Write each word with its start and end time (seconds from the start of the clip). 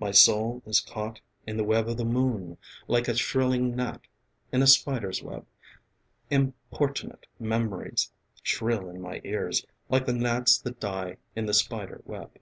My 0.00 0.12
soul 0.12 0.62
is 0.64 0.80
caught 0.80 1.20
in 1.46 1.58
the 1.58 1.62
web 1.62 1.86
of 1.86 1.98
the 1.98 2.06
moon, 2.06 2.56
Like 2.88 3.06
a 3.06 3.14
shrilling 3.14 3.76
gnat 3.76 4.00
in 4.50 4.62
a 4.62 4.66
spider's 4.66 5.22
web. 5.22 5.44
Importunate 6.30 7.26
memories 7.38 8.10
shrill 8.42 8.88
in 8.88 9.02
my 9.02 9.20
ears 9.24 9.66
Like 9.90 10.06
the 10.06 10.14
gnats 10.14 10.56
that 10.62 10.80
die 10.80 11.18
in 11.36 11.44
the 11.44 11.52
spider 11.52 12.00
web. 12.06 12.38